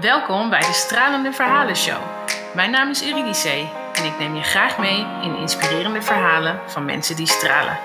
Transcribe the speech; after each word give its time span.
Welkom 0.00 0.50
bij 0.50 0.60
de 0.60 0.72
Stralende 0.72 1.32
Verhalen 1.32 1.76
Show. 1.76 2.02
Mijn 2.54 2.70
naam 2.70 2.90
is 2.90 3.04
Eurydice 3.04 3.68
en 3.92 4.04
ik 4.04 4.18
neem 4.18 4.34
je 4.34 4.42
graag 4.42 4.78
mee 4.78 5.06
in 5.22 5.36
inspirerende 5.36 6.02
verhalen 6.02 6.60
van 6.66 6.84
mensen 6.84 7.16
die 7.16 7.26
stralen. 7.26 7.78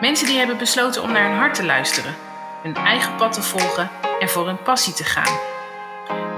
Mensen 0.00 0.26
die 0.26 0.38
hebben 0.38 0.58
besloten 0.58 1.02
om 1.02 1.12
naar 1.12 1.28
hun 1.28 1.38
hart 1.38 1.54
te 1.54 1.64
luisteren, 1.64 2.14
hun 2.62 2.76
eigen 2.76 3.16
pad 3.16 3.32
te 3.32 3.42
volgen 3.42 3.90
en 4.20 4.28
voor 4.28 4.46
hun 4.46 4.62
passie 4.62 4.92
te 4.92 5.04
gaan. 5.04 5.38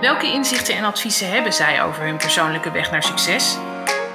Welke 0.01 0.33
inzichten 0.33 0.77
en 0.77 0.85
adviezen 0.85 1.31
hebben 1.31 1.53
zij 1.53 1.83
over 1.83 2.03
hun 2.05 2.17
persoonlijke 2.17 2.71
weg 2.71 2.91
naar 2.91 3.03
succes? 3.03 3.59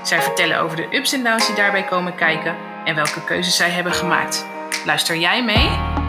Zij 0.03 0.21
vertellen 0.21 0.59
over 0.59 0.77
de 0.77 0.95
ups 0.97 1.13
en 1.13 1.23
downs 1.23 1.47
die 1.47 1.55
daarbij 1.55 1.83
komen 1.83 2.15
kijken 2.15 2.55
en 2.85 2.95
welke 2.95 3.23
keuzes 3.23 3.55
zij 3.55 3.69
hebben 3.69 3.93
gemaakt. 3.93 4.45
Luister 4.85 5.15
jij 5.15 5.43
mee? 5.43 6.03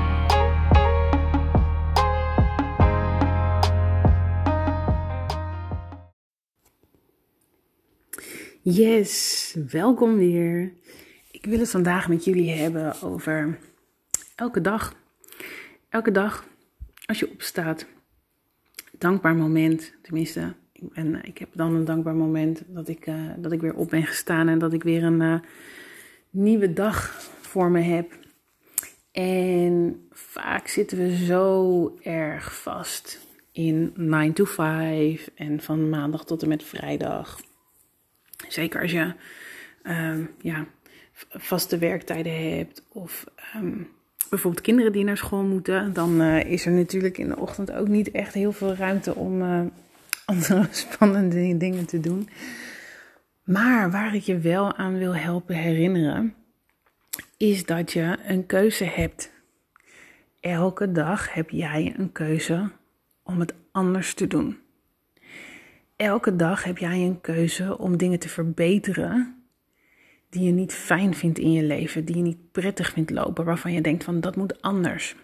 Yes, 8.68 9.56
welkom 9.70 10.16
weer. 10.16 10.72
Ik 11.30 11.44
wil 11.44 11.58
het 11.58 11.70
vandaag 11.70 12.08
met 12.08 12.24
jullie 12.24 12.50
hebben 12.50 13.02
over 13.02 13.58
elke 14.34 14.60
dag. 14.60 14.94
Elke 15.88 16.10
dag 16.10 16.46
als 17.04 17.18
je 17.18 17.30
opstaat. 17.30 17.86
Dankbaar 18.98 19.34
moment. 19.34 19.92
Tenminste, 20.02 20.54
ik, 20.72 20.92
ben, 20.92 21.24
ik 21.24 21.38
heb 21.38 21.48
dan 21.52 21.74
een 21.74 21.84
dankbaar 21.84 22.14
moment 22.14 22.62
dat 22.66 22.88
ik, 22.88 23.06
uh, 23.06 23.30
dat 23.36 23.52
ik 23.52 23.60
weer 23.60 23.74
op 23.74 23.90
ben 23.90 24.06
gestaan 24.06 24.48
en 24.48 24.58
dat 24.58 24.72
ik 24.72 24.82
weer 24.82 25.04
een 25.04 25.20
uh, 25.20 25.38
nieuwe 26.30 26.72
dag 26.72 27.10
voor 27.40 27.70
me 27.70 27.80
heb. 27.80 28.18
En 29.12 30.06
vaak 30.10 30.68
zitten 30.68 30.98
we 30.98 31.16
zo 31.16 31.94
erg 32.02 32.62
vast 32.62 33.26
in 33.52 33.92
9 33.94 34.32
to 34.32 34.44
5 34.44 35.30
en 35.34 35.60
van 35.60 35.88
maandag 35.88 36.24
tot 36.24 36.42
en 36.42 36.48
met 36.48 36.62
vrijdag. 36.62 37.45
Zeker 38.48 38.80
als 38.80 38.90
je 38.90 39.12
um, 39.82 40.30
ja, 40.40 40.66
vaste 41.30 41.78
werktijden 41.78 42.56
hebt 42.56 42.82
of 42.88 43.24
um, 43.56 43.88
bijvoorbeeld 44.28 44.62
kinderen 44.64 44.92
die 44.92 45.04
naar 45.04 45.16
school 45.16 45.42
moeten, 45.42 45.92
dan 45.92 46.20
uh, 46.20 46.44
is 46.44 46.66
er 46.66 46.72
natuurlijk 46.72 47.18
in 47.18 47.28
de 47.28 47.38
ochtend 47.38 47.72
ook 47.72 47.88
niet 47.88 48.10
echt 48.10 48.34
heel 48.34 48.52
veel 48.52 48.74
ruimte 48.74 49.14
om 49.14 49.42
uh, 49.42 49.60
andere 50.24 50.66
spannende 50.70 51.56
dingen 51.56 51.86
te 51.86 52.00
doen. 52.00 52.28
Maar 53.44 53.90
waar 53.90 54.14
ik 54.14 54.22
je 54.22 54.38
wel 54.38 54.74
aan 54.74 54.98
wil 54.98 55.14
helpen 55.14 55.54
herinneren, 55.54 56.34
is 57.36 57.64
dat 57.64 57.92
je 57.92 58.16
een 58.26 58.46
keuze 58.46 58.84
hebt. 58.84 59.30
Elke 60.40 60.92
dag 60.92 61.34
heb 61.34 61.50
jij 61.50 61.94
een 61.96 62.12
keuze 62.12 62.70
om 63.22 63.40
het 63.40 63.54
anders 63.72 64.14
te 64.14 64.26
doen. 64.26 64.58
Elke 65.96 66.36
dag 66.36 66.64
heb 66.64 66.78
jij 66.78 67.02
een 67.02 67.20
keuze 67.20 67.78
om 67.78 67.96
dingen 67.96 68.18
te 68.18 68.28
verbeteren 68.28 69.44
die 70.30 70.42
je 70.42 70.52
niet 70.52 70.74
fijn 70.74 71.14
vindt 71.14 71.38
in 71.38 71.52
je 71.52 71.62
leven, 71.62 72.04
die 72.04 72.16
je 72.16 72.22
niet 72.22 72.52
prettig 72.52 72.90
vindt 72.90 73.10
lopen, 73.10 73.44
waarvan 73.44 73.72
je 73.72 73.80
denkt 73.80 74.04
van 74.04 74.20
dat 74.20 74.36
moet 74.36 74.62
anders. 74.62 75.16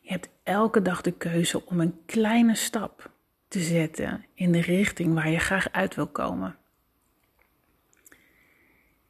Je 0.00 0.10
hebt 0.10 0.28
elke 0.42 0.82
dag 0.82 1.00
de 1.00 1.12
keuze 1.12 1.66
om 1.66 1.80
een 1.80 2.00
kleine 2.06 2.54
stap 2.54 3.10
te 3.48 3.60
zetten 3.60 4.24
in 4.34 4.52
de 4.52 4.60
richting 4.60 5.14
waar 5.14 5.30
je 5.30 5.38
graag 5.38 5.72
uit 5.72 5.94
wil 5.94 6.06
komen. 6.06 6.56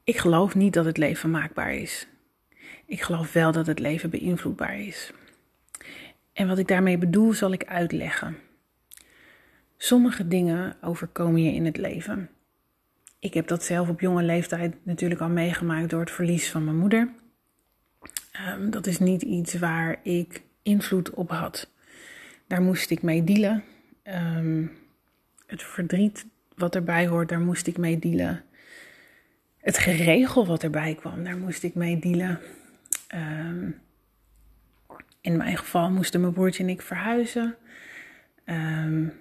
Ik 0.04 0.18
geloof 0.18 0.54
niet 0.54 0.72
dat 0.72 0.84
het 0.84 0.96
leven 0.96 1.30
maakbaar 1.30 1.74
is. 1.74 2.06
Ik 2.86 3.02
geloof 3.02 3.32
wel 3.32 3.52
dat 3.52 3.66
het 3.66 3.78
leven 3.78 4.10
beïnvloedbaar 4.10 4.80
is. 4.80 5.12
En 6.32 6.48
wat 6.48 6.58
ik 6.58 6.68
daarmee 6.68 6.98
bedoel, 6.98 7.32
zal 7.32 7.52
ik 7.52 7.64
uitleggen. 7.64 8.36
Sommige 9.82 10.28
dingen 10.28 10.76
overkomen 10.80 11.42
je 11.42 11.52
in 11.52 11.64
het 11.64 11.76
leven. 11.76 12.30
Ik 13.18 13.34
heb 13.34 13.46
dat 13.46 13.64
zelf 13.64 13.88
op 13.88 14.00
jonge 14.00 14.22
leeftijd 14.22 14.74
natuurlijk 14.82 15.20
al 15.20 15.28
meegemaakt 15.28 15.90
door 15.90 16.00
het 16.00 16.10
verlies 16.10 16.50
van 16.50 16.64
mijn 16.64 16.76
moeder. 16.76 17.08
Um, 18.48 18.70
dat 18.70 18.86
is 18.86 18.98
niet 18.98 19.22
iets 19.22 19.54
waar 19.54 20.00
ik 20.02 20.42
invloed 20.62 21.10
op 21.10 21.30
had. 21.30 21.70
Daar 22.46 22.62
moest 22.62 22.90
ik 22.90 23.02
mee 23.02 23.24
dealen. 23.24 23.64
Um, 24.04 24.70
het 25.46 25.62
verdriet 25.62 26.26
wat 26.56 26.74
erbij 26.74 27.06
hoort, 27.06 27.28
daar 27.28 27.40
moest 27.40 27.66
ik 27.66 27.78
mee 27.78 27.98
dealen. 27.98 28.42
Het 29.56 29.78
geregel 29.78 30.46
wat 30.46 30.62
erbij 30.62 30.94
kwam, 30.94 31.24
daar 31.24 31.38
moest 31.38 31.62
ik 31.62 31.74
mee 31.74 31.98
dealen. 31.98 32.40
Um, 33.14 33.80
in 35.20 35.36
mijn 35.36 35.56
geval 35.56 35.90
moesten 35.90 36.20
mijn 36.20 36.32
broertje 36.32 36.62
en 36.62 36.68
ik 36.68 36.82
verhuizen 36.82 37.56
um, 38.44 39.12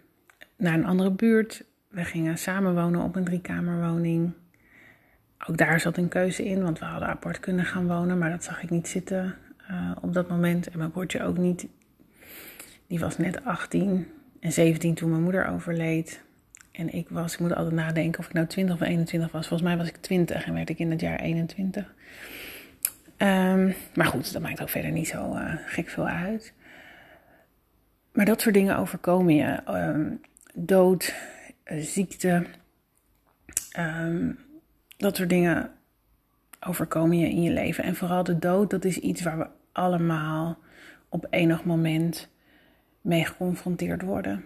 naar 0.60 0.74
een 0.74 0.86
andere 0.86 1.12
buurt. 1.12 1.64
We 1.88 2.04
gingen 2.04 2.38
samen 2.38 2.76
wonen 2.76 3.02
op 3.02 3.16
een 3.16 3.24
driekamerwoning. 3.24 4.32
Ook 5.48 5.58
daar 5.58 5.80
zat 5.80 5.98
een 5.98 6.08
keuze 6.08 6.46
in, 6.46 6.64
want 6.64 6.80
we 6.80 6.86
hadden 6.86 7.10
apart 7.10 7.40
kunnen 7.40 7.66
gaan 7.66 7.88
wonen, 7.88 8.18
maar 8.18 8.30
dat 8.30 8.44
zag 8.44 8.64
ik 8.64 8.70
niet 8.70 8.88
zitten 8.88 9.36
uh, 9.72 9.92
op 10.02 10.14
dat 10.14 10.30
moment. 10.30 10.70
En 10.70 10.78
mijn 10.78 10.92
broertje 10.92 11.24
ook 11.24 11.38
niet. 11.38 11.68
Die 12.88 13.00
was 13.00 13.18
net 13.18 13.46
18 13.46 14.08
en 14.40 14.52
17 14.52 14.94
toen 14.94 15.10
mijn 15.10 15.24
moeder 15.24 15.48
overleed. 15.48 16.24
En 16.72 16.94
ik 16.94 17.10
was, 17.10 17.34
ik 17.34 17.40
moet 17.40 17.56
altijd 17.56 17.76
nadenken 17.76 18.20
of 18.20 18.26
ik 18.26 18.34
nou 18.34 18.48
20 18.48 18.76
of 18.76 18.82
21 18.82 19.32
was. 19.32 19.48
Volgens 19.48 19.70
mij 19.70 19.78
was 19.78 19.88
ik 19.88 19.98
20 19.98 20.46
en 20.46 20.54
werd 20.54 20.70
ik 20.70 20.80
in 20.80 20.92
het 20.92 21.00
jaar 21.00 21.20
21. 21.20 21.94
Um, 23.18 23.74
maar 23.96 24.06
goed, 24.06 24.34
dat 24.34 24.42
maakt 24.42 24.62
ook 24.62 24.70
verder 24.70 24.92
niet 24.92 25.08
zo 25.08 25.36
uh, 25.36 25.54
gek 25.66 25.90
veel 25.90 26.08
uit. 26.08 26.54
Maar 28.14 28.26
dat 28.26 28.42
soort 28.42 28.56
dingen 28.56 28.78
overkomen 28.78 29.36
je. 29.36 29.60
Um, 29.68 30.22
dood, 30.66 31.14
uh, 31.66 31.82
ziekte. 31.82 32.46
Um, 33.80 34.40
dat 34.98 35.16
soort 35.16 35.30
dingen 35.30 35.72
overkomen 36.60 37.18
je 37.18 37.30
in 37.30 37.42
je 37.42 37.52
leven. 37.52 37.84
En 37.84 37.96
vooral 37.96 38.24
de 38.24 38.40
dood, 38.40 38.70
dat 38.70 38.86
is 38.86 38.98
iets 38.98 39.22
waar 39.22 39.38
we 39.38 39.48
allemaal 39.72 40.58
op 41.10 41.28
enig 41.30 41.64
moment 41.64 42.30
mee 43.02 43.26
geconfronteerd 43.26 44.02
worden. 44.02 44.46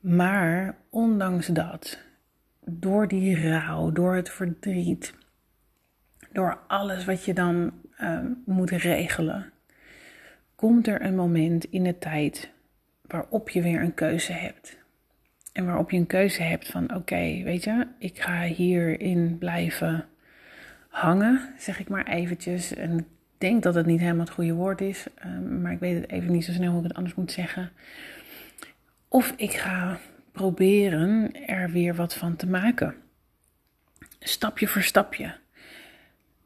Maar 0.00 0.76
ondanks 0.90 1.46
dat, 1.46 1.98
door 2.64 3.08
die 3.08 3.50
rouw, 3.50 3.92
door 3.92 4.14
het 4.14 4.30
verdriet, 4.30 5.14
door 6.32 6.58
alles 6.66 7.04
wat 7.04 7.24
je 7.24 7.34
dan 7.34 7.72
uh, 8.00 8.20
moet 8.44 8.70
regelen, 8.70 9.52
komt 10.54 10.86
er 10.86 11.02
een 11.02 11.14
moment 11.14 11.64
in 11.64 11.84
de 11.84 11.98
tijd 11.98 12.50
waarop 13.02 13.48
je 13.48 13.62
weer 13.62 13.82
een 13.82 13.94
keuze 13.94 14.32
hebt. 14.32 14.77
En 15.58 15.66
waarop 15.66 15.90
je 15.90 15.96
een 15.96 16.06
keuze 16.06 16.42
hebt 16.42 16.68
van 16.68 16.94
oké, 16.94 17.42
weet 17.42 17.64
je, 17.64 17.86
ik 17.98 18.20
ga 18.20 18.42
hierin 18.42 19.38
blijven 19.38 20.04
hangen, 20.88 21.54
zeg 21.58 21.80
ik 21.80 21.88
maar 21.88 22.06
eventjes. 22.06 22.74
En 22.74 22.98
ik 22.98 23.04
denk 23.38 23.62
dat 23.62 23.74
het 23.74 23.86
niet 23.86 24.00
helemaal 24.00 24.24
het 24.24 24.34
goede 24.34 24.52
woord 24.52 24.80
is, 24.80 25.06
um, 25.24 25.60
maar 25.60 25.72
ik 25.72 25.78
weet 25.78 26.00
het 26.00 26.10
even 26.10 26.32
niet 26.32 26.44
zo 26.44 26.52
snel 26.52 26.70
hoe 26.70 26.78
ik 26.78 26.88
het 26.88 26.96
anders 26.96 27.14
moet 27.14 27.32
zeggen. 27.32 27.70
Of 29.08 29.34
ik 29.36 29.52
ga 29.52 29.98
proberen 30.32 31.46
er 31.46 31.70
weer 31.70 31.94
wat 31.94 32.14
van 32.14 32.36
te 32.36 32.46
maken. 32.46 32.94
Stapje 34.18 34.66
voor 34.66 34.82
stapje. 34.82 35.34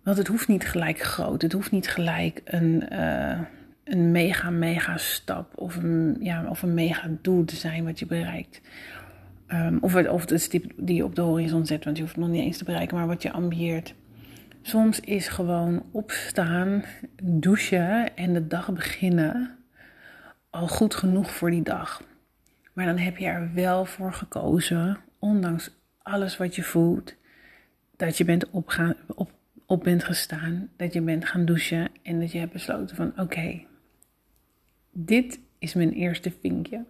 Want 0.03 0.17
het 0.17 0.27
hoeft 0.27 0.49
niet 0.49 0.69
gelijk 0.69 1.01
groot. 1.01 1.43
Het 1.43 1.53
hoeft 1.53 1.71
niet 1.71 1.89
gelijk 1.89 2.41
een, 2.45 2.87
uh, 2.93 3.41
een 3.85 4.11
mega, 4.11 4.51
mega 4.51 4.97
stap 4.97 5.59
of 5.59 5.77
een, 5.77 6.17
ja, 6.21 6.47
of 6.49 6.63
een 6.63 6.75
mega 6.75 7.09
doel 7.23 7.45
te 7.45 7.57
zijn 7.57 7.85
wat 7.85 7.99
je 7.99 8.07
bereikt. 8.07 8.61
Um, 9.49 9.79
of, 9.81 9.95
het, 9.95 10.09
of 10.09 10.25
stip 10.35 10.73
die 10.77 10.97
je 10.97 11.05
op 11.05 11.15
de 11.15 11.21
horizon 11.21 11.67
zet, 11.67 11.85
want 11.85 11.97
je 11.97 12.03
hoeft 12.03 12.15
het 12.15 12.25
nog 12.25 12.33
niet 12.33 12.43
eens 12.43 12.59
te 12.59 12.65
bereiken, 12.65 12.97
maar 12.97 13.07
wat 13.07 13.23
je 13.23 13.33
ambieert. 13.33 13.95
Soms 14.63 15.01
is 15.01 15.29
gewoon 15.29 15.83
opstaan, 15.91 16.85
douchen 17.23 18.17
en 18.17 18.33
de 18.33 18.47
dag 18.47 18.73
beginnen 18.73 19.59
al 20.51 20.69
goed 20.69 20.95
genoeg 20.95 21.31
voor 21.31 21.51
die 21.51 21.63
dag. 21.63 22.03
Maar 22.73 22.87
dan 22.87 22.99
heb 22.99 23.17
je 23.17 23.27
er 23.27 23.51
wel 23.55 23.85
voor 23.85 24.13
gekozen, 24.13 24.99
ondanks 25.19 25.71
alles 26.03 26.37
wat 26.37 26.55
je 26.55 26.63
voelt, 26.63 27.15
dat 27.97 28.17
je 28.17 28.25
bent 28.25 28.51
opgaan, 28.51 28.95
op, 29.07 29.31
op 29.67 29.83
bent 29.83 30.05
gestaan, 30.05 30.69
dat 30.77 30.93
je 30.93 31.01
bent 31.01 31.25
gaan 31.25 31.45
douchen 31.45 31.89
en 32.03 32.21
dat 32.21 32.33
je 32.33 32.39
hebt 32.39 32.53
besloten 32.53 32.97
van 32.97 33.13
oké, 33.17 33.63
dit 34.93 35.41
is 35.59 35.75
mijn 35.75 35.93
eerste 35.93 36.33
vinkje. 36.41 36.85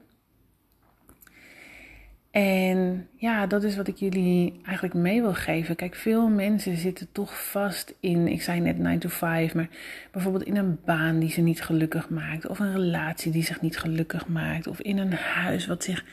En 2.32 3.08
ja, 3.16 3.46
dat 3.46 3.62
is 3.62 3.76
wat 3.76 3.88
ik 3.88 3.96
jullie 3.96 4.60
eigenlijk 4.64 4.94
mee 4.94 5.20
wil 5.20 5.34
geven. 5.34 5.76
Kijk, 5.76 5.94
veel 5.94 6.28
mensen 6.28 6.76
zitten 6.76 7.08
toch 7.12 7.50
vast 7.50 7.94
in, 8.00 8.28
ik 8.28 8.42
zei 8.42 8.60
net 8.60 8.78
9 8.78 8.98
to 8.98 9.08
5, 9.08 9.54
maar 9.54 9.68
bijvoorbeeld 10.12 10.44
in 10.44 10.56
een 10.56 10.78
baan 10.84 11.18
die 11.18 11.30
ze 11.30 11.40
niet 11.40 11.62
gelukkig 11.62 12.08
maakt, 12.08 12.46
of 12.46 12.58
een 12.58 12.72
relatie 12.72 13.32
die 13.32 13.44
zich 13.44 13.60
niet 13.60 13.78
gelukkig 13.78 14.28
maakt, 14.28 14.66
of 14.66 14.80
in 14.80 14.98
een 14.98 15.12
huis 15.12 15.66
wat, 15.66 15.84
zich, 15.84 16.04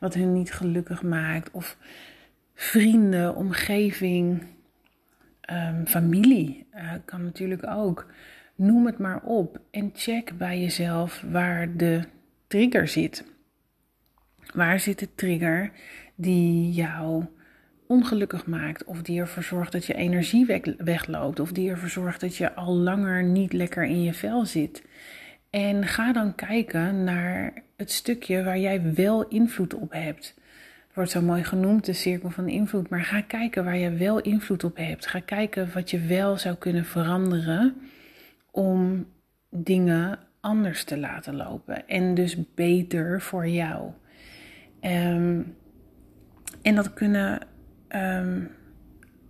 wat 0.00 0.14
hun 0.14 0.32
niet 0.32 0.52
gelukkig 0.52 1.02
maakt, 1.02 1.50
of 1.50 1.76
vrienden, 2.54 3.34
omgeving, 3.34 4.42
um, 5.50 5.86
familie 5.86 6.66
uh, 6.74 6.92
kan 7.04 7.22
natuurlijk 7.24 7.66
ook. 7.66 8.06
Noem 8.54 8.86
het 8.86 8.98
maar 8.98 9.22
op 9.22 9.60
en 9.70 9.90
check 9.94 10.38
bij 10.38 10.60
jezelf 10.60 11.24
waar 11.30 11.76
de 11.76 12.00
trigger 12.46 12.88
zit. 12.88 13.24
Waar 14.54 14.80
zit 14.80 14.98
de 14.98 15.08
trigger 15.14 15.70
die 16.14 16.72
jou 16.72 17.24
ongelukkig 17.86 18.46
maakt, 18.46 18.84
of 18.84 19.02
die 19.02 19.20
ervoor 19.20 19.42
zorgt 19.42 19.72
dat 19.72 19.86
je 19.86 19.94
energie 19.94 20.46
wegloopt, 20.78 21.40
of 21.40 21.52
die 21.52 21.70
ervoor 21.70 21.88
zorgt 21.88 22.20
dat 22.20 22.36
je 22.36 22.54
al 22.54 22.76
langer 22.76 23.22
niet 23.22 23.52
lekker 23.52 23.84
in 23.84 24.02
je 24.02 24.14
vel 24.14 24.46
zit? 24.46 24.82
En 25.50 25.86
ga 25.86 26.12
dan 26.12 26.34
kijken 26.34 27.04
naar 27.04 27.52
het 27.76 27.92
stukje 27.92 28.44
waar 28.44 28.58
jij 28.58 28.94
wel 28.94 29.28
invloed 29.28 29.74
op 29.74 29.92
hebt. 29.92 30.34
Het 30.86 30.94
wordt 30.94 31.10
zo 31.10 31.22
mooi 31.22 31.44
genoemd, 31.44 31.84
de 31.84 31.92
cirkel 31.92 32.30
van 32.30 32.48
invloed. 32.48 32.88
Maar 32.88 33.04
ga 33.04 33.20
kijken 33.20 33.64
waar 33.64 33.76
je 33.76 33.90
wel 33.90 34.20
invloed 34.20 34.64
op 34.64 34.76
hebt. 34.76 35.06
Ga 35.06 35.20
kijken 35.20 35.70
wat 35.74 35.90
je 35.90 36.00
wel 36.00 36.38
zou 36.38 36.54
kunnen 36.54 36.84
veranderen 36.84 37.74
om 38.50 39.06
dingen 39.50 40.18
anders 40.40 40.84
te 40.84 40.98
laten 40.98 41.36
lopen. 41.36 41.88
En 41.88 42.14
dus 42.14 42.54
beter 42.54 43.20
voor 43.20 43.48
jou. 43.48 43.90
Ehm, 44.80 45.42
en 46.62 46.74
dat 46.74 46.94
kunnen. 46.94 47.40
Um, 47.88 48.50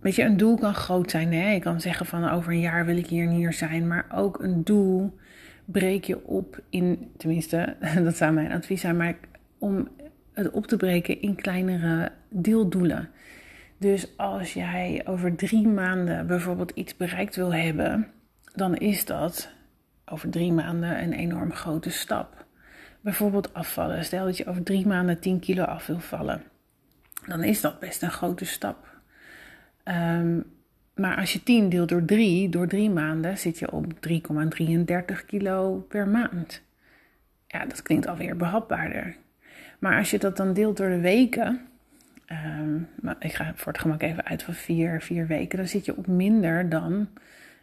weet 0.01 0.15
je, 0.15 0.23
een 0.23 0.37
doel 0.37 0.57
kan 0.57 0.73
groot 0.73 1.11
zijn. 1.11 1.33
Hè? 1.33 1.51
Je 1.51 1.59
kan 1.59 1.81
zeggen 1.81 2.05
van 2.05 2.29
over 2.29 2.51
een 2.51 2.59
jaar 2.59 2.85
wil 2.85 2.97
ik 2.97 3.07
hier 3.07 3.27
en 3.27 3.33
hier 3.33 3.53
zijn. 3.53 3.87
Maar 3.87 4.05
ook 4.13 4.39
een 4.39 4.63
doel 4.63 5.17
breek 5.65 6.03
je 6.03 6.25
op 6.25 6.59
in, 6.69 7.11
tenminste, 7.17 7.75
dat 8.03 8.15
zou 8.15 8.33
mijn 8.33 8.51
advies 8.51 8.81
zijn, 8.81 8.97
maar 8.97 9.15
om 9.57 9.87
het 10.33 10.49
op 10.49 10.67
te 10.67 10.77
breken 10.77 11.21
in 11.21 11.35
kleinere 11.35 12.11
deeldoelen. 12.29 13.09
Dus 13.77 14.17
als 14.17 14.53
jij 14.53 15.01
over 15.05 15.35
drie 15.35 15.67
maanden 15.67 16.27
bijvoorbeeld 16.27 16.71
iets 16.71 16.97
bereikt 16.97 17.35
wil 17.35 17.53
hebben, 17.53 18.07
dan 18.53 18.75
is 18.75 19.05
dat 19.05 19.49
over 20.05 20.29
drie 20.29 20.51
maanden 20.51 21.03
een 21.03 21.13
enorm 21.13 21.53
grote 21.53 21.89
stap. 21.89 22.45
Bijvoorbeeld 23.07 23.53
afvallen. 23.53 24.05
Stel 24.05 24.25
dat 24.25 24.37
je 24.37 24.45
over 24.45 24.63
drie 24.63 24.87
maanden 24.87 25.19
10 25.19 25.39
kilo 25.39 25.63
af 25.63 25.85
wil 25.85 25.99
vallen, 25.99 26.43
dan 27.25 27.43
is 27.43 27.61
dat 27.61 27.79
best 27.79 28.01
een 28.01 28.11
grote 28.11 28.45
stap. 28.45 28.87
Um, 29.83 30.43
maar 30.95 31.17
als 31.17 31.33
je 31.33 31.43
10 31.43 31.69
deelt 31.69 31.89
door 31.89 32.05
3, 32.05 32.49
door 32.49 32.67
3 32.67 32.89
maanden 32.89 33.37
zit 33.37 33.59
je 33.59 33.71
op 33.71 33.85
3,33 34.07 35.25
kilo 35.25 35.85
per 35.89 36.07
maand. 36.07 36.61
Ja, 37.47 37.65
dat 37.65 37.81
klinkt 37.81 38.07
alweer 38.07 38.37
behapbaarder. 38.37 39.15
Maar 39.79 39.97
als 39.97 40.11
je 40.11 40.19
dat 40.19 40.37
dan 40.37 40.53
deelt 40.53 40.77
door 40.77 40.89
de 40.89 40.99
weken, 40.99 41.61
um, 42.57 42.87
ik 43.19 43.33
ga 43.33 43.51
voor 43.55 43.71
het 43.71 43.81
gemak 43.81 44.01
even 44.01 44.25
uit 44.25 44.43
van 44.43 44.53
4, 44.53 45.01
4 45.01 45.27
weken, 45.27 45.57
dan 45.57 45.67
zit 45.67 45.85
je 45.85 45.97
op 45.97 46.07
minder 46.07 46.69
dan 46.69 47.07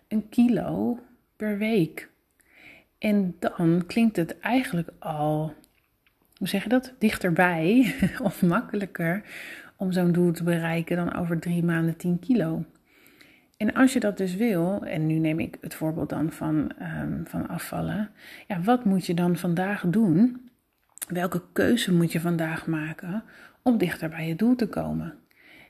een 0.08 0.28
kilo 0.28 0.98
per 1.36 1.58
week. 1.58 2.12
En 3.04 3.36
dan 3.38 3.84
klinkt 3.86 4.16
het 4.16 4.38
eigenlijk 4.40 4.88
al, 4.98 5.54
hoe 6.36 6.48
zeg 6.48 6.62
je 6.62 6.68
dat, 6.68 6.94
dichterbij 6.98 7.94
of 8.22 8.42
makkelijker 8.42 9.22
om 9.76 9.92
zo'n 9.92 10.12
doel 10.12 10.32
te 10.32 10.42
bereiken 10.42 10.96
dan 10.96 11.14
over 11.14 11.38
drie 11.38 11.64
maanden 11.64 11.96
10 11.96 12.18
kilo. 12.18 12.64
En 13.56 13.74
als 13.74 13.92
je 13.92 14.00
dat 14.00 14.16
dus 14.16 14.34
wil, 14.34 14.84
en 14.84 15.06
nu 15.06 15.18
neem 15.18 15.38
ik 15.38 15.56
het 15.60 15.74
voorbeeld 15.74 16.08
dan 16.08 16.32
van, 16.32 16.72
um, 17.02 17.26
van 17.26 17.48
afvallen, 17.48 18.10
ja, 18.46 18.60
wat 18.60 18.84
moet 18.84 19.06
je 19.06 19.14
dan 19.14 19.36
vandaag 19.36 19.84
doen? 19.86 20.50
Welke 21.08 21.42
keuze 21.52 21.92
moet 21.92 22.12
je 22.12 22.20
vandaag 22.20 22.66
maken 22.66 23.24
om 23.62 23.78
dichter 23.78 24.08
bij 24.08 24.28
je 24.28 24.36
doel 24.36 24.56
te 24.56 24.68
komen? 24.68 25.14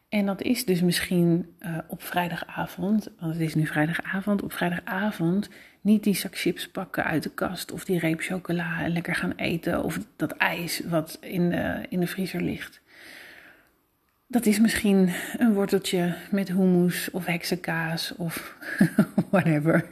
En 0.09 0.27
dat 0.27 0.43
is 0.43 0.65
dus 0.65 0.83
misschien 0.83 1.55
uh, 1.61 1.79
op 1.89 2.03
vrijdagavond, 2.03 3.11
want 3.21 3.33
het 3.33 3.43
is 3.43 3.55
nu 3.55 3.67
vrijdagavond, 3.67 4.43
op 4.43 4.53
vrijdagavond 4.53 5.51
niet 5.85 6.05
die 6.05 6.15
zak 6.15 6.39
chips 6.39 6.69
pakken 6.69 7.05
uit 7.05 7.23
de 7.23 7.31
kast 7.31 7.73
of 7.73 7.85
die 7.85 7.99
reep 7.99 8.21
chocola 8.21 8.83
en 8.83 8.93
lekker 8.93 9.15
gaan 9.15 9.33
eten 9.37 9.83
of 9.83 9.99
dat 10.17 10.33
ijs 10.33 10.81
wat 10.89 11.19
in 11.21 11.51
de, 11.51 11.87
in 11.89 12.01
de 12.01 12.07
vriezer 12.07 12.41
ligt. 12.41 12.81
Dat 14.27 14.47
is 14.47 14.61
misschien 14.61 15.11
een 15.39 15.53
worteltje 15.53 16.15
met 16.31 16.49
hummus 16.49 17.11
of 17.11 17.27
heksenkaas 17.27 18.15
of 18.17 18.57
whatever. 19.31 19.89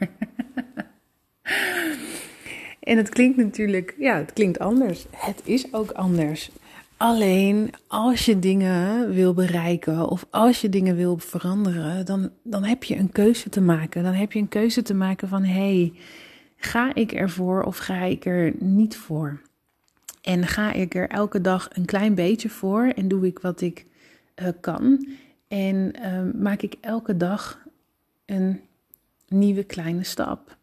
en 2.80 2.96
het 2.96 3.08
klinkt 3.08 3.36
natuurlijk, 3.36 3.94
ja, 3.98 4.16
het 4.16 4.32
klinkt 4.32 4.58
anders. 4.58 5.06
Het 5.10 5.40
is 5.44 5.72
ook 5.72 5.90
anders. 5.90 6.50
Alleen 7.02 7.70
als 7.86 8.24
je 8.24 8.38
dingen 8.38 9.10
wil 9.10 9.34
bereiken 9.34 10.08
of 10.08 10.26
als 10.30 10.60
je 10.60 10.68
dingen 10.68 10.96
wil 10.96 11.18
veranderen, 11.18 12.06
dan, 12.06 12.30
dan 12.42 12.64
heb 12.64 12.84
je 12.84 12.96
een 12.96 13.12
keuze 13.12 13.48
te 13.48 13.60
maken. 13.60 14.02
Dan 14.02 14.12
heb 14.12 14.32
je 14.32 14.38
een 14.38 14.48
keuze 14.48 14.82
te 14.82 14.94
maken 14.94 15.28
van 15.28 15.44
hé, 15.44 15.52
hey, 15.52 15.92
ga 16.56 16.94
ik 16.94 17.12
ervoor 17.12 17.62
of 17.62 17.76
ga 17.76 18.02
ik 18.02 18.24
er 18.24 18.52
niet 18.58 18.96
voor? 18.96 19.40
En 20.20 20.46
ga 20.46 20.72
ik 20.72 20.94
er 20.94 21.08
elke 21.08 21.40
dag 21.40 21.68
een 21.72 21.84
klein 21.84 22.14
beetje 22.14 22.48
voor 22.48 22.86
en 22.86 23.08
doe 23.08 23.26
ik 23.26 23.38
wat 23.38 23.60
ik 23.60 23.86
uh, 24.36 24.48
kan. 24.60 25.06
En 25.48 25.92
uh, 26.04 26.42
maak 26.42 26.62
ik 26.62 26.74
elke 26.80 27.16
dag 27.16 27.58
een 28.26 28.60
nieuwe 29.28 29.64
kleine 29.64 30.04
stap. 30.04 30.56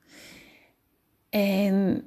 En 1.30 2.03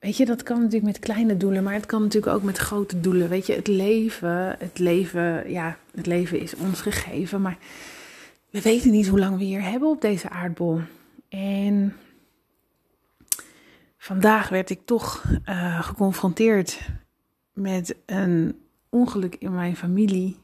weet 0.00 0.16
je, 0.16 0.24
dat 0.26 0.42
kan 0.42 0.56
natuurlijk 0.56 0.84
met 0.84 0.98
kleine 0.98 1.36
doelen, 1.36 1.62
maar 1.62 1.74
het 1.74 1.86
kan 1.86 2.02
natuurlijk 2.02 2.32
ook 2.32 2.42
met 2.42 2.58
grote 2.58 3.00
doelen. 3.00 3.28
Weet 3.28 3.46
je, 3.46 3.52
het 3.52 3.66
leven, 3.66 4.56
het 4.58 4.78
leven, 4.78 5.50
ja, 5.50 5.78
het 5.94 6.06
leven 6.06 6.40
is 6.40 6.54
ons 6.54 6.80
gegeven, 6.80 7.42
maar 7.42 7.58
we 8.50 8.60
weten 8.60 8.90
niet 8.90 9.08
hoe 9.08 9.18
lang 9.18 9.38
we 9.38 9.44
hier 9.44 9.62
hebben 9.62 9.88
op 9.88 10.00
deze 10.00 10.28
aardbol. 10.28 10.80
En 11.28 11.96
vandaag 13.98 14.48
werd 14.48 14.70
ik 14.70 14.80
toch 14.84 15.24
uh, 15.48 15.82
geconfronteerd 15.82 16.80
met 17.52 17.96
een 18.06 18.60
ongeluk 18.88 19.36
in 19.38 19.54
mijn 19.54 19.76
familie 19.76 20.36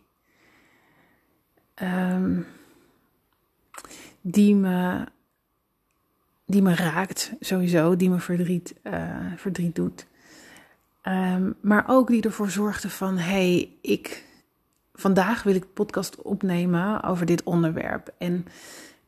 um, 1.82 2.46
die, 4.20 4.54
me, 4.54 5.06
die 6.46 6.62
me 6.62 6.74
raakt, 6.74 7.32
sowieso, 7.40 7.96
die 7.96 8.10
me 8.10 8.18
verdriet, 8.18 8.74
uh, 8.82 9.32
verdriet 9.36 9.74
doet. 9.74 10.06
Um, 11.02 11.54
maar 11.60 11.84
ook 11.86 12.08
die 12.08 12.22
ervoor 12.22 12.50
zorgde 12.50 12.90
van, 12.90 13.18
hey, 13.18 13.70
ik, 13.80 14.24
vandaag 14.94 15.42
wil 15.42 15.54
ik 15.54 15.72
podcast 15.72 16.22
opnemen 16.22 17.02
over 17.02 17.26
dit 17.26 17.42
onderwerp. 17.42 18.14
En 18.18 18.46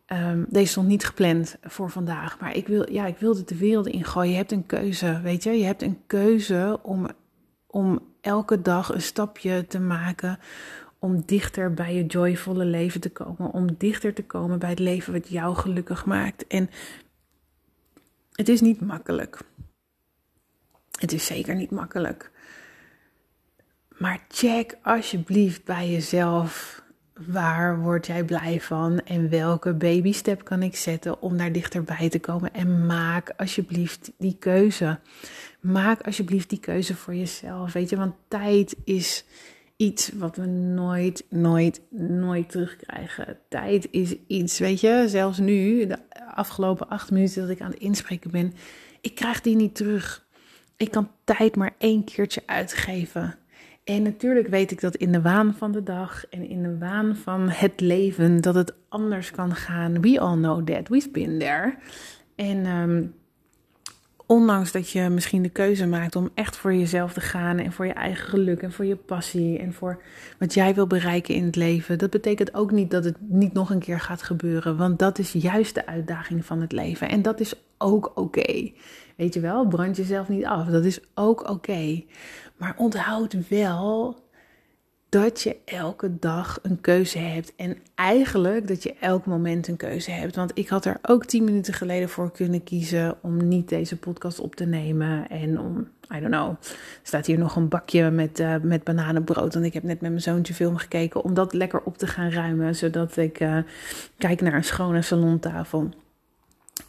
um, 0.07 0.47
deze 0.49 0.71
stond 0.71 0.89
niet 0.89 1.07
gepland 1.07 1.57
voor 1.63 1.91
vandaag, 1.91 2.41
maar 2.41 2.57
ik, 2.57 2.67
wil, 2.67 2.93
ja, 2.93 3.07
ik 3.07 3.19
wilde 3.19 3.45
de 3.45 3.57
wereld 3.57 3.87
ingooien. 3.87 4.31
Je 4.31 4.37
hebt 4.37 4.53
een 4.53 4.67
keuze, 4.67 5.21
weet 5.23 5.43
je, 5.43 5.51
je 5.51 5.65
hebt 5.65 5.83
een 5.83 6.01
keuze 6.07 6.79
om, 6.83 7.09
om 7.67 8.01
elke 8.21 8.63
dag 8.63 8.95
een 8.95 9.03
stapje 9.03 9.67
te 9.67 9.81
maken 9.81 10.39
om 10.99 11.23
dichter 11.27 11.75
bij 11.75 11.95
je 11.95 12.07
joyvolle 12.07 12.65
leven 12.65 13.01
te 13.01 13.11
komen, 13.11 13.53
om 13.53 13.67
dichter 13.79 14.15
te 14.15 14.25
komen 14.25 14.59
bij 14.59 14.71
het 14.71 14.79
leven 14.79 15.13
wat 15.13 15.29
jou 15.29 15.57
gelukkig 15.57 16.07
maakt. 16.07 16.47
En 16.47 16.71
het 18.39 18.49
is 18.49 18.61
niet 18.61 18.81
makkelijk. 18.81 19.39
Het 20.99 21.13
is 21.13 21.27
zeker 21.27 21.55
niet 21.55 21.71
makkelijk. 21.71 22.31
Maar 23.97 24.25
check 24.29 24.77
alsjeblieft 24.83 25.65
bij 25.65 25.91
jezelf. 25.91 26.83
Waar 27.27 27.81
word 27.81 28.07
jij 28.07 28.25
blij 28.25 28.61
van 28.61 29.01
en 29.01 29.31
welke 29.31 29.75
baby 29.75 30.13
step 30.13 30.45
kan 30.45 30.63
ik 30.63 30.77
zetten 30.77 31.23
om 31.23 31.37
daar 31.37 31.53
dichterbij 31.53 32.09
te 32.09 32.19
komen? 32.19 32.55
En 32.55 32.87
maak 32.87 33.33
alsjeblieft 33.37 34.11
die 34.19 34.37
keuze. 34.39 34.99
Maak 35.61 36.01
alsjeblieft 36.03 36.49
die 36.49 36.61
keuze 36.61 36.95
voor 36.95 37.15
jezelf. 37.15 37.73
Weet 37.73 37.91
je, 37.91 37.97
want 37.97 38.15
tijd 38.29 38.77
is 38.85 39.25
iets 39.79 40.11
wat 40.15 40.37
we 40.37 40.47
nooit, 40.47 41.25
nooit, 41.31 41.81
nooit 41.91 42.51
terugkrijgen. 42.51 43.39
Tijd 43.49 43.89
is 43.91 44.17
iets, 44.27 44.59
weet 44.59 44.81
je, 44.81 45.05
zelfs 45.07 45.39
nu, 45.39 45.87
de 45.87 45.99
afgelopen 46.35 46.89
acht 46.89 47.11
minuten 47.11 47.41
dat 47.41 47.51
ik 47.51 47.61
aan 47.61 47.71
het 47.71 47.81
inspreken 47.81 48.31
ben, 48.31 48.53
ik 49.01 49.15
krijg 49.15 49.41
die 49.41 49.57
niet 49.57 49.75
terug. 49.75 50.27
Ik 50.77 50.91
kan 50.91 51.11
tijd 51.25 51.57
maar 51.57 51.75
één 51.79 52.05
keertje 52.05 52.43
uitgeven. 52.47 53.39
En 53.85 54.03
natuurlijk 54.03 54.49
weet 54.49 54.71
ik 54.71 54.81
dat 54.81 54.97
in 54.97 55.13
de 55.13 55.23
waan 55.23 55.55
van 55.55 55.73
de 55.73 55.83
dag 55.83 56.27
en 56.27 56.49
in 56.49 56.63
de 56.63 56.79
waan 56.79 57.17
van 57.17 57.49
het 57.49 57.81
leven 57.81 58.41
dat 58.41 58.55
het 58.55 58.75
anders 58.89 59.31
kan 59.31 59.55
gaan. 59.55 60.01
We 60.01 60.21
all 60.21 60.37
know 60.37 60.67
that. 60.67 60.89
We've 60.89 61.11
been 61.11 61.39
there. 61.39 61.75
En 62.35 62.67
um, 62.67 63.15
ondanks 64.29 64.73
dat 64.73 64.91
je 64.91 65.09
misschien 65.09 65.43
de 65.43 65.49
keuze 65.49 65.87
maakt 65.87 66.17
om 66.17 66.31
echt 66.35 66.57
voor 66.57 66.75
jezelf 66.75 67.13
te 67.13 67.21
gaan 67.21 67.59
en 67.59 67.73
voor 67.73 67.87
je 67.87 67.93
eigen 67.93 68.29
geluk 68.29 68.63
en 68.63 68.73
voor 68.73 68.85
je 68.85 68.97
passie 68.97 69.59
en 69.59 69.73
voor 69.73 70.03
wat 70.39 70.55
jij 70.55 70.75
wil 70.75 70.87
bereiken 70.87 71.35
in 71.35 71.45
het 71.45 71.57
leven, 71.57 71.99
dat 71.99 72.11
betekent 72.11 72.55
ook 72.55 72.71
niet 72.71 72.91
dat 72.91 73.05
het 73.05 73.17
niet 73.21 73.53
nog 73.53 73.71
een 73.71 73.79
keer 73.79 74.01
gaat 74.01 74.23
gebeuren, 74.23 74.77
want 74.77 74.99
dat 74.99 75.19
is 75.19 75.33
juist 75.33 75.75
de 75.75 75.87
uitdaging 75.87 76.45
van 76.45 76.61
het 76.61 76.73
leven 76.73 77.09
en 77.09 77.23
dat 77.23 77.41
is 77.41 77.55
ook 77.79 78.13
oké. 78.15 78.71
Weet 79.17 79.35
je 79.35 79.41
wel, 79.41 79.67
brand 79.67 79.97
jezelf 79.97 80.29
niet 80.29 80.45
af, 80.45 80.67
dat 80.67 80.85
is 80.85 81.01
ook 81.15 81.51
oké. 81.51 82.03
Maar 82.57 82.75
onthoud 82.77 83.49
wel 83.49 84.17
dat 85.09 85.43
je 85.43 85.57
elke 85.65 86.19
dag 86.19 86.59
een 86.63 86.81
keuze 86.81 87.19
hebt. 87.19 87.53
En 87.57 87.77
eigenlijk 87.95 88.69
dat 88.69 88.83
je 88.83 88.95
elk 89.01 89.27
moment 89.27 89.69
een 89.69 89.77
keuze 89.77 90.11
hebt. 90.11 90.37
Want 90.37 90.51
ik 90.55 90.69
had 90.69 90.85
er 90.85 90.99
ook 91.03 91.25
tien 91.25 91.45
minuten 91.45 91.75
geleden 91.75 92.09
voor 92.09 92.33
kunnen 92.33 92.65
kiezen 92.65 93.17
om 93.21 93.49
niet 93.49 93.69
deze 93.69 93.97
podcast 93.97 94.41
op 94.41 94.55
te 94.55 94.65
nemen. 94.65 95.29
En 95.29 95.61
om, 95.61 95.89
I 96.15 96.21
don't 96.21 96.33
know, 96.33 96.55
staat 97.03 97.27
hier 97.27 97.39
nog 97.39 97.57
een 97.57 97.69
bakje 97.69 98.11
met, 98.11 98.41
uh, 98.41 98.57
met 98.63 98.85
bananenbrood. 98.85 99.55
Want 99.55 99.67
ik 99.67 99.75
heb 99.75 99.83
net 99.83 100.01
met 100.01 100.11
mijn 100.11 100.23
zoontje 100.23 100.55
film 100.55 100.77
gekeken 100.77 101.25
om 101.25 101.35
dat 101.35 101.53
lekker 101.53 101.81
op 101.81 101.99
te 101.99 102.07
gaan 102.07 102.31
ruimen. 102.31 102.75
Zodat 102.75 103.17
ik 103.17 103.41
uh, 103.41 103.59
kijk 104.19 104.41
naar 104.41 104.55
een 104.55 104.65
schone 104.65 105.03
salontafel. 105.03 105.89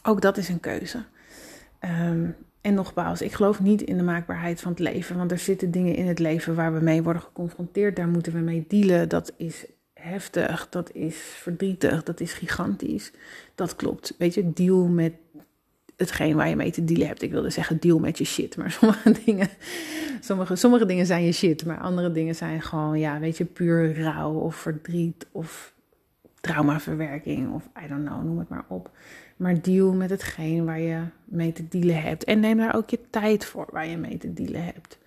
Ook 0.02 0.20
dat 0.20 0.36
is 0.36 0.48
een 0.48 0.60
keuze. 0.60 1.04
Um, 1.80 2.36
en 2.60 2.74
nogmaals, 2.74 3.22
ik 3.22 3.32
geloof 3.32 3.60
niet 3.60 3.82
in 3.82 3.96
de 3.96 4.02
maakbaarheid 4.02 4.60
van 4.60 4.70
het 4.70 4.80
leven. 4.80 5.16
Want 5.16 5.30
er 5.30 5.38
zitten 5.38 5.70
dingen 5.70 5.94
in 5.94 6.06
het 6.06 6.18
leven 6.18 6.54
waar 6.54 6.74
we 6.74 6.80
mee 6.80 7.02
worden 7.02 7.22
geconfronteerd. 7.22 7.96
Daar 7.96 8.08
moeten 8.08 8.32
we 8.32 8.38
mee 8.38 8.64
dealen. 8.68 9.08
Dat 9.08 9.32
is 9.36 9.66
heftig, 9.94 10.68
dat 10.68 10.92
is 10.92 11.16
verdrietig, 11.16 12.02
dat 12.02 12.20
is 12.20 12.32
gigantisch. 12.32 13.12
Dat 13.54 13.76
klopt. 13.76 14.14
Weet 14.18 14.34
je, 14.34 14.52
deal 14.52 14.86
met 14.86 15.12
hetgeen 15.96 16.36
waar 16.36 16.48
je 16.48 16.56
mee 16.56 16.70
te 16.70 16.84
dealen 16.84 17.06
hebt. 17.06 17.22
Ik 17.22 17.30
wilde 17.30 17.50
zeggen 17.50 17.80
deal 17.80 17.98
met 17.98 18.18
je 18.18 18.24
shit. 18.24 18.56
Maar 18.56 18.70
sommige 18.80 19.14
dingen, 19.24 19.48
sommige, 20.20 20.56
sommige 20.56 20.86
dingen 20.86 21.06
zijn 21.06 21.24
je 21.24 21.32
shit. 21.32 21.64
Maar 21.64 21.78
andere 21.78 22.12
dingen 22.12 22.34
zijn 22.34 22.62
gewoon, 22.62 22.98
ja, 22.98 23.18
weet 23.18 23.36
je, 23.36 23.44
puur 23.44 24.02
rouw 24.02 24.32
of 24.32 24.56
verdriet 24.56 25.26
of 25.32 25.74
traumaverwerking 26.40 27.54
of 27.54 27.68
I 27.84 27.88
don't 27.88 28.06
know, 28.06 28.24
noem 28.24 28.38
het 28.38 28.48
maar 28.48 28.64
op. 28.68 28.90
Maar 29.36 29.62
deal 29.62 29.92
met 29.92 30.10
hetgeen 30.10 30.64
waar 30.64 30.80
je 30.80 31.04
mee 31.24 31.52
te 31.52 31.68
dealen 31.68 32.02
hebt. 32.02 32.24
En 32.24 32.40
neem 32.40 32.56
daar 32.56 32.74
ook 32.74 32.90
je 32.90 33.00
tijd 33.10 33.44
voor 33.44 33.68
waar 33.72 33.86
je 33.86 33.96
mee 33.96 34.18
te 34.18 34.32
dealen 34.32 34.64
hebt. 34.64 34.98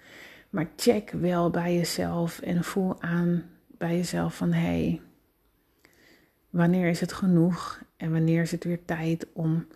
Maar 0.49 0.69
check 0.75 1.11
wel 1.11 1.49
bij 1.49 1.75
jezelf 1.75 2.39
en 2.39 2.63
voel 2.63 3.01
aan 3.01 3.43
bij 3.77 3.95
jezelf 3.95 4.35
van 4.37 4.51
hé, 4.51 4.61
hey, 4.61 5.01
wanneer 6.49 6.89
is 6.89 6.99
het 6.99 7.13
genoeg 7.13 7.81
en 7.97 8.11
wanneer 8.11 8.41
is 8.41 8.51
het 8.51 8.63
weer 8.63 8.85
tijd 8.85 9.27
om 9.33 9.67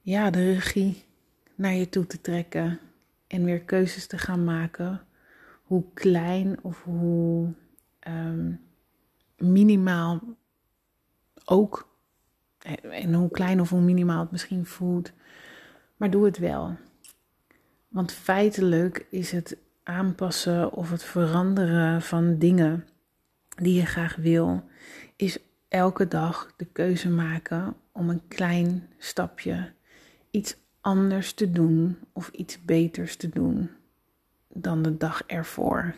ja, 0.00 0.30
de 0.30 0.52
regie 0.52 1.04
naar 1.54 1.74
je 1.74 1.88
toe 1.88 2.06
te 2.06 2.20
trekken 2.20 2.78
en 3.26 3.44
weer 3.44 3.60
keuzes 3.60 4.06
te 4.06 4.18
gaan 4.18 4.44
maken. 4.44 5.00
Hoe 5.62 5.84
klein 5.94 6.62
of 6.62 6.82
hoe 6.82 7.52
um, 8.08 8.60
minimaal 9.36 10.20
ook 11.46 11.88
en 12.80 13.14
hoe 13.14 13.30
klein 13.30 13.60
of 13.60 13.70
hoe 13.70 13.80
minimaal 13.80 14.20
het 14.20 14.30
misschien 14.30 14.66
voelt. 14.66 15.12
Maar 15.96 16.10
doe 16.10 16.24
het 16.24 16.38
wel. 16.38 16.76
Want 17.88 18.12
feitelijk 18.12 19.06
is 19.10 19.30
het 19.32 19.56
aanpassen 19.82 20.72
of 20.72 20.90
het 20.90 21.02
veranderen 21.02 22.02
van 22.02 22.38
dingen 22.38 22.86
die 23.56 23.74
je 23.74 23.86
graag 23.86 24.16
wil, 24.16 24.64
is 25.16 25.38
elke 25.68 26.08
dag 26.08 26.52
de 26.56 26.64
keuze 26.64 27.08
maken 27.10 27.76
om 27.92 28.10
een 28.10 28.28
klein 28.28 28.88
stapje 28.98 29.72
iets 30.30 30.56
anders 30.80 31.32
te 31.32 31.50
doen 31.50 31.98
of 32.12 32.28
iets 32.28 32.64
beters 32.64 33.16
te 33.16 33.28
doen 33.28 33.70
dan 34.48 34.82
de 34.82 34.96
dag 34.96 35.22
ervoor. 35.26 35.94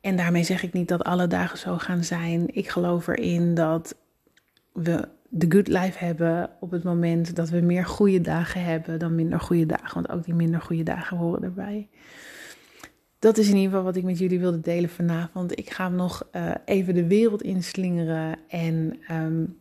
En 0.00 0.16
daarmee 0.16 0.44
zeg 0.44 0.62
ik 0.62 0.72
niet 0.72 0.88
dat 0.88 1.04
alle 1.04 1.26
dagen 1.26 1.58
zo 1.58 1.78
gaan 1.78 2.04
zijn. 2.04 2.54
Ik 2.54 2.68
geloof 2.68 3.06
erin 3.06 3.54
dat 3.54 3.94
we 4.72 5.08
de 5.28 5.46
good 5.48 5.68
life 5.68 6.04
hebben 6.04 6.50
op 6.60 6.70
het 6.70 6.82
moment 6.82 7.36
dat 7.36 7.50
we 7.50 7.60
meer 7.60 7.84
goede 7.86 8.20
dagen 8.20 8.64
hebben 8.64 8.98
dan 8.98 9.14
minder 9.14 9.40
goede 9.40 9.66
dagen. 9.66 9.94
Want 9.94 10.10
ook 10.10 10.24
die 10.24 10.34
minder 10.34 10.60
goede 10.60 10.82
dagen 10.82 11.16
horen 11.16 11.42
erbij. 11.42 11.88
Dat 13.18 13.38
is 13.38 13.48
in 13.48 13.54
ieder 13.54 13.68
geval 13.70 13.84
wat 13.84 13.96
ik 13.96 14.04
met 14.04 14.18
jullie 14.18 14.40
wilde 14.40 14.60
delen 14.60 14.90
vanavond. 14.90 15.58
Ik 15.58 15.70
ga 15.70 15.84
hem 15.84 15.94
nog 15.94 16.28
uh, 16.32 16.50
even 16.64 16.94
de 16.94 17.06
wereld 17.06 17.42
inslingeren. 17.42 18.38
En 18.48 18.98
um, 19.10 19.58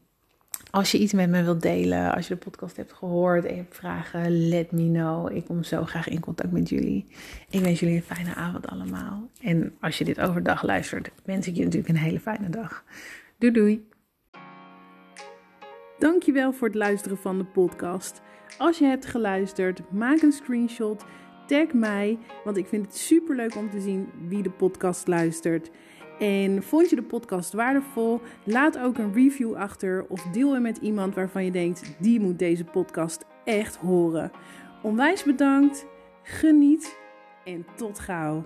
als 0.71 0.91
je 0.91 0.97
iets 0.97 1.13
met 1.13 1.29
me 1.29 1.43
wilt 1.43 1.61
delen, 1.61 2.15
als 2.15 2.27
je 2.27 2.33
de 2.33 2.39
podcast 2.39 2.77
hebt 2.77 2.93
gehoord 2.93 3.45
en 3.45 3.55
je 3.55 3.61
hebt 3.61 3.75
vragen, 3.75 4.47
let 4.49 4.71
me 4.71 4.89
know. 4.89 5.35
Ik 5.35 5.45
kom 5.45 5.63
zo 5.63 5.85
graag 5.85 6.07
in 6.07 6.19
contact 6.19 6.51
met 6.51 6.69
jullie. 6.69 7.05
Ik 7.49 7.59
wens 7.59 7.79
jullie 7.79 7.95
een 7.95 8.15
fijne 8.15 8.35
avond 8.35 8.67
allemaal. 8.67 9.29
En 9.41 9.73
als 9.79 9.97
je 9.97 10.05
dit 10.05 10.19
overdag 10.19 10.63
luistert, 10.63 11.11
wens 11.23 11.47
ik 11.47 11.55
je 11.55 11.63
natuurlijk 11.63 11.89
een 11.89 11.97
hele 11.97 12.19
fijne 12.19 12.49
dag. 12.49 12.83
Doei 13.37 13.53
doei! 13.53 13.87
Dankjewel 15.99 16.53
voor 16.53 16.67
het 16.67 16.77
luisteren 16.77 17.17
van 17.17 17.37
de 17.37 17.45
podcast. 17.45 18.21
Als 18.57 18.77
je 18.77 18.85
hebt 18.85 19.05
geluisterd, 19.05 19.91
maak 19.91 20.21
een 20.21 20.31
screenshot, 20.31 21.05
tag 21.47 21.73
mij, 21.73 22.17
want 22.43 22.57
ik 22.57 22.67
vind 22.67 22.85
het 22.85 22.95
super 22.95 23.35
leuk 23.35 23.55
om 23.55 23.69
te 23.69 23.81
zien 23.81 24.09
wie 24.27 24.43
de 24.43 24.51
podcast 24.51 25.07
luistert. 25.07 25.69
En 26.19 26.63
vond 26.63 26.89
je 26.89 26.95
de 26.95 27.01
podcast 27.01 27.53
waardevol? 27.53 28.21
Laat 28.43 28.79
ook 28.79 28.97
een 28.97 29.13
review 29.13 29.55
achter 29.55 30.05
of 30.07 30.21
deel 30.21 30.53
hem 30.53 30.61
met 30.61 30.77
iemand 30.77 31.15
waarvan 31.15 31.45
je 31.45 31.51
denkt 31.51 31.95
die 31.99 32.19
moet 32.19 32.39
deze 32.39 32.63
podcast 32.63 33.25
echt 33.43 33.75
horen. 33.75 34.31
Onwijs 34.83 35.23
bedankt, 35.23 35.85
geniet 36.23 36.97
en 37.43 37.65
tot 37.75 37.99
gauw. 37.99 38.45